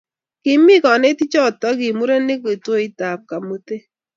[0.43, 3.77] kimi kanetichoto ki murenik kituoitab Kamuthe